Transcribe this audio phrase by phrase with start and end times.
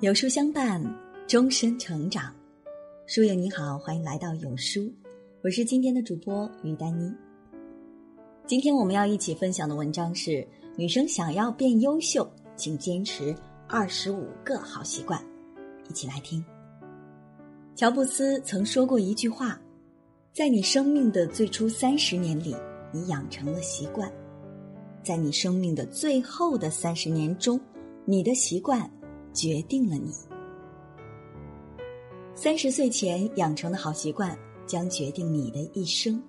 [0.00, 0.80] 有书相伴，
[1.26, 2.32] 终身成长。
[3.06, 4.88] 书友你好，欢迎来到有书，
[5.42, 7.12] 我是今天的主播于丹妮。
[8.46, 10.46] 今天我们要一起分享的文章是：
[10.76, 13.34] 女生想要变优秀，请坚持
[13.66, 15.20] 二十五个好习惯。
[15.88, 16.44] 一起来听。
[17.74, 19.60] 乔布斯曾说过一句话
[20.38, 22.54] ：“在你生命的最初三十年里，
[22.92, 24.08] 你养成了习惯；
[25.02, 27.60] 在你生命的最后的三十年中，
[28.04, 28.88] 你的习惯。”
[29.34, 30.12] 决定了你
[32.34, 36.22] 三十岁前养成的好习惯，将决定你的一生。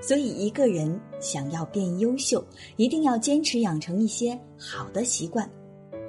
[0.00, 2.42] 所以，一个人想要变优秀，
[2.76, 5.46] 一定要坚持养成一些好的习惯。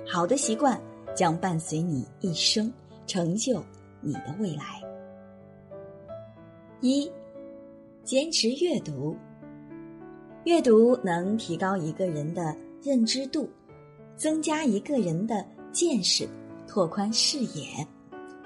[0.08, 0.82] 好的习惯
[1.14, 2.72] 将伴随你一生，
[3.06, 3.62] 成就
[4.00, 4.82] 你的未来。
[6.80, 7.10] 一，
[8.04, 9.16] 坚持阅读。
[10.46, 13.50] 阅读能提高一个人的认知度，
[14.16, 15.46] 增加一个人的。
[15.72, 16.30] 见识，
[16.68, 17.66] 拓宽视野。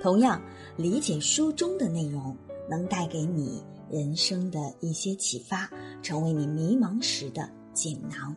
[0.01, 0.41] 同样，
[0.77, 2.33] 理解书中的内容，
[2.69, 5.69] 能带给你人生的一些启发，
[6.01, 8.33] 成为你迷茫时的锦囊。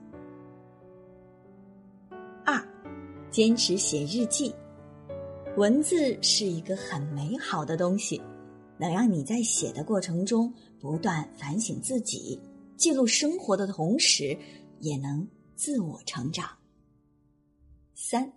[2.44, 2.60] 二，
[3.30, 4.52] 坚持写日记。
[5.56, 8.20] 文字是一个很美好的东西，
[8.77, 12.41] 能让你在写的过程中不断反省自己，
[12.77, 14.36] 记录生活的同时，
[14.81, 16.48] 也能自我成长。
[17.95, 18.33] 三。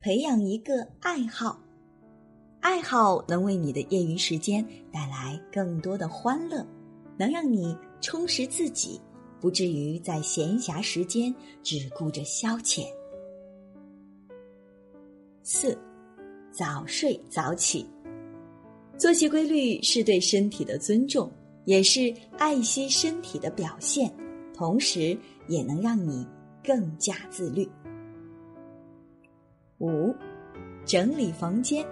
[0.00, 1.58] 培养一个爱好，
[2.60, 4.62] 爱好能为你的业余时间
[4.92, 6.62] 带来更多的欢乐，
[7.16, 9.00] 能让你充实自己，
[9.40, 12.84] 不至于在闲暇时间只顾着消遣。
[15.42, 15.74] 四，
[16.52, 17.86] 早睡早起，
[18.98, 21.32] 作息规律是对身体的尊重，
[21.64, 24.12] 也是爱惜身体的表现，
[24.54, 25.16] 同时
[25.48, 26.26] 也能让你
[26.62, 27.68] 更加自律。
[29.78, 30.14] 五，
[30.84, 31.86] 整理房间。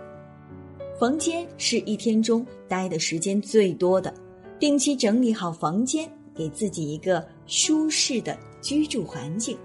[1.00, 4.14] 房间是一天中待的时间最多的，
[4.60, 9.58] 定期整理好房间，给自己一个舒适的居住环境，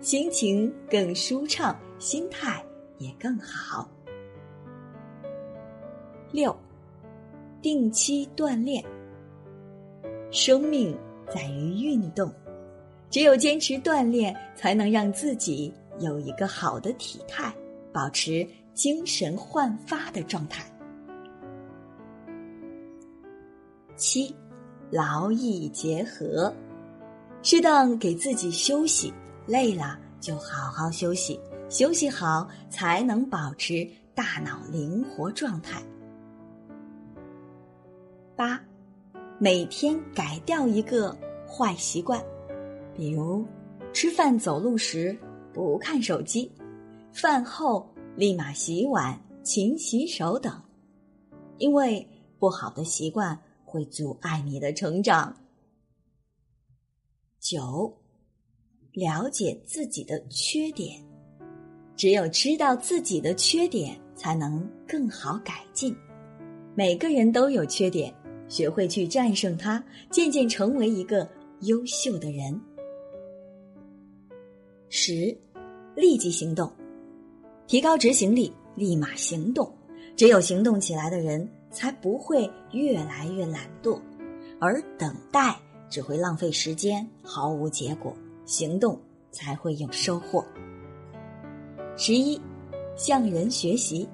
[0.00, 2.64] 心情更舒畅，心态
[2.98, 3.90] 也更好。
[6.30, 6.56] 六，
[7.60, 8.84] 定期锻炼。
[10.34, 10.98] 生命
[11.32, 12.28] 在于运动，
[13.08, 17.54] 只有坚持锻炼，才能让自己有一个好的体态。
[17.92, 20.64] 保持精神焕发的状态。
[23.94, 24.34] 七，
[24.90, 26.52] 劳逸结合，
[27.40, 29.14] 适当给自己休息，
[29.46, 35.80] 累了就好好休息，休息好才能保持大脑灵活状态。
[38.34, 38.60] 八，
[39.38, 42.24] 每天改掉一个坏习惯，
[42.96, 43.44] 比如
[43.92, 45.16] 吃饭走路时
[45.52, 46.50] 不看手机。
[47.12, 50.52] 饭后立马洗碗、勤洗手等，
[51.58, 52.06] 因为
[52.38, 55.36] 不好的习惯会阻碍你的成长。
[57.40, 57.92] 九，
[58.92, 61.04] 了解自己的缺点，
[61.96, 65.94] 只有知道自己的缺点，才能更好改进。
[66.74, 68.12] 每个人都有缺点，
[68.48, 71.28] 学会去战胜它，渐渐成为一个
[71.60, 72.60] 优秀的人。
[74.88, 75.36] 十，
[75.94, 76.70] 立即行动。
[77.66, 79.72] 提高执行力，立马行动。
[80.16, 84.00] 只有行动起来的人，才不会越来越懒惰，
[84.60, 88.14] 而等待只会浪费时间，毫无结果。
[88.44, 89.00] 行动
[89.32, 90.44] 才会有收获。
[91.96, 92.40] 十一，
[92.94, 94.06] 向人学习。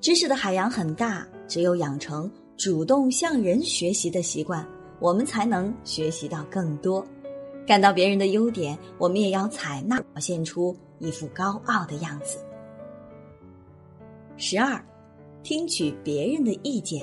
[0.00, 7.02] 知识的海洋很大，只有养成主动向人学习的习惯，我们才能学习到更多。
[7.66, 12.38] 看到别人的优点，我们也要采纳，表现出一副高傲的样子。
[14.36, 14.78] 十二，
[15.42, 17.02] 听取别人的意见，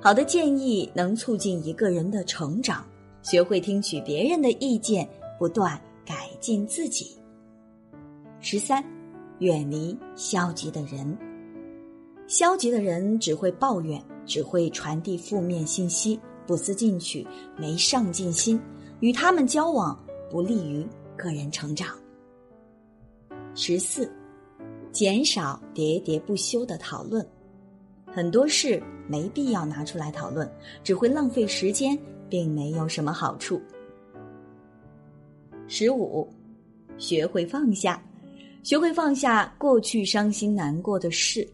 [0.00, 2.82] 好的建议能促进一个人的成长。
[3.20, 5.06] 学会听取别人的意见，
[5.38, 7.14] 不断改进自己。
[8.40, 8.82] 十三，
[9.40, 11.14] 远离消极的人。
[12.26, 17.26] 消极的人只会抱怨，只会传递负面信息，不思进取，
[17.56, 18.60] 没上进心。
[19.00, 19.98] 与他们交往
[20.30, 20.86] 不利于
[21.16, 21.96] 个人成长。
[23.54, 24.10] 十四。
[24.92, 27.28] 减少喋喋不休的讨论，
[28.06, 30.50] 很多事没必要拿出来讨论，
[30.82, 31.98] 只会浪费时间，
[32.30, 33.60] 并没有什么好处。
[35.68, 36.26] 十五，
[36.96, 38.02] 学会放下，
[38.62, 41.46] 学会放下过去伤心难过的事，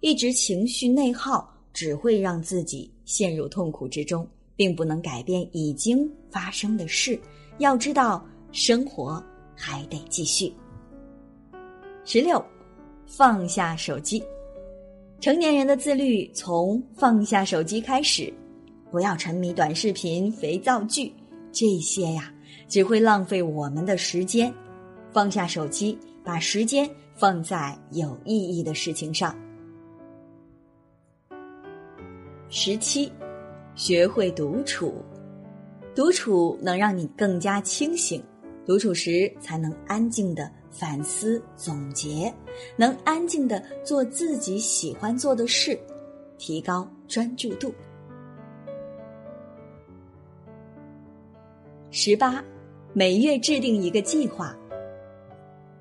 [0.00, 1.48] 一直情绪内耗
[1.78, 7.16] 只会让自己陷入痛苦之中，并不能改变已经发生的事。
[7.58, 10.52] 要知道，生活还得继续。
[12.04, 12.44] 十六，
[13.06, 14.20] 放下手机。
[15.20, 18.34] 成年人的自律从放下手机开始，
[18.90, 21.12] 不要沉迷短视频、肥皂剧
[21.52, 22.34] 这些呀，
[22.66, 24.52] 只会浪费我们的时间。
[25.12, 29.32] 放下手机，把时间放在有意义的事情上。
[32.50, 33.12] 十七，
[33.74, 34.94] 学会独处。
[35.94, 38.22] 独处能让你更加清醒，
[38.64, 42.32] 独处时才能安静的反思总结，
[42.74, 45.78] 能安静的做自己喜欢做的事，
[46.38, 47.74] 提高专注度。
[51.90, 52.42] 十八，
[52.94, 54.56] 每月制定一个计划。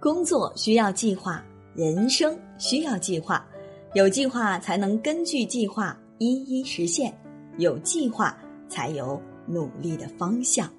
[0.02, 1.42] 工作需要计划，
[1.74, 3.48] 人生需要计划，
[3.94, 7.14] 有计划才能根据计划一一实现，
[7.58, 8.38] 有计划
[8.70, 9.22] 才有。
[9.50, 10.70] 努力的方向。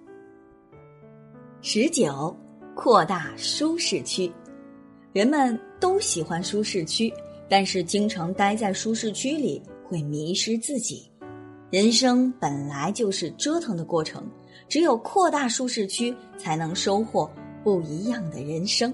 [1.62, 2.37] 十九，
[2.75, 4.31] 扩大舒适区。
[5.11, 7.11] 人们都喜欢舒适区，
[7.49, 11.11] 但是经常待在舒适区里会迷失自己。
[11.70, 14.23] 人生本来就是折腾的过程，
[14.69, 17.31] 只有扩大舒适区，才能收获
[17.64, 18.93] 不一样的人生。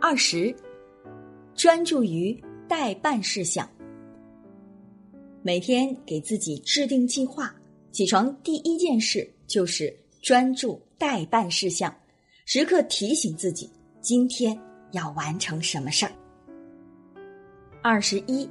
[0.00, 0.56] 二十，
[1.54, 2.34] 专注于
[2.66, 3.68] 待办事项。
[5.42, 7.54] 每天给自己制定计划。
[7.90, 11.92] 起床第一件事就是专注待办事项，
[12.44, 13.68] 时刻提醒自己
[14.00, 14.56] 今天
[14.92, 16.12] 要完成什么事儿。
[17.82, 18.48] 二十一，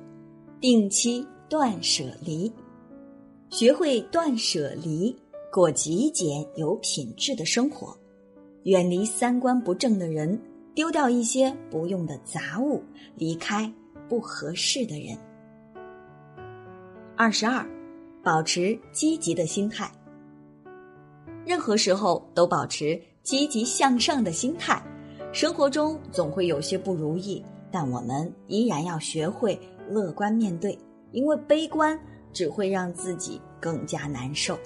[0.59, 2.51] 定期断舍离，
[3.49, 5.15] 学会断舍离，
[5.51, 7.95] 过极简有品质的生活，
[8.63, 10.39] 远离三观不正的人，
[10.73, 12.81] 丢掉一些不用的杂物，
[13.15, 13.71] 离开
[14.09, 15.17] 不合适的人。
[17.17, 17.65] 二十二。
[18.23, 19.89] 保持积极的心态，
[21.45, 24.83] 任何时候都保持积极向上的心态。
[25.31, 27.41] 生活中总会有些不如意，
[27.71, 30.77] 但我们依然要学会乐观面对，
[31.13, 31.97] 因为悲观
[32.33, 34.59] 只会让自己更加难受。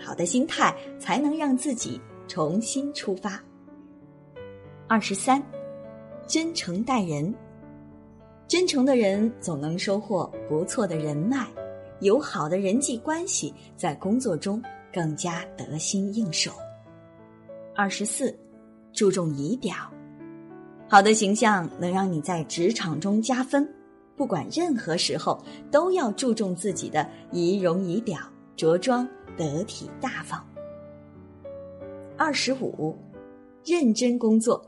[0.00, 3.40] 好的心态才能让自己重新出发。
[4.88, 5.40] 二十三，
[6.26, 7.32] 真诚待人，
[8.48, 11.46] 真诚的人总能收获不错的人脉。
[12.00, 14.62] 有好的人际关系，在工作中
[14.92, 16.50] 更加得心应手。
[17.74, 18.36] 二十四，
[18.92, 19.74] 注重仪表，
[20.88, 23.68] 好的形象能让你在职场中加分。
[24.16, 28.18] 不管任何时候，都要注重自己的仪容仪表，
[28.54, 30.40] 着装得体大方。
[32.16, 32.96] 二十五，
[33.64, 34.64] 认真工作，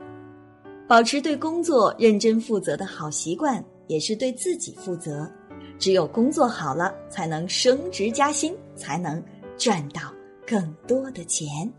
[0.85, 5.31] 保持对工作认真负责的好习惯，也是对自己负责。
[5.79, 9.23] 只有工作好了，才能升职加薪，才能
[9.57, 10.01] 赚到
[10.45, 11.71] 更多的钱。